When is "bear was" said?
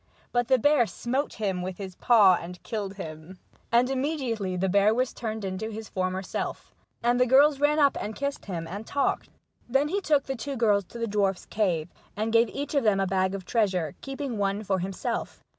4.67-5.13